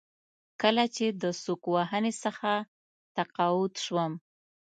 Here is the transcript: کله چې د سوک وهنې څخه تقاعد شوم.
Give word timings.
کله 0.61 0.83
چې 0.95 1.05
د 1.21 1.23
سوک 1.43 1.61
وهنې 1.73 2.13
څخه 2.23 2.51
تقاعد 3.17 3.73
شوم. 3.85 4.11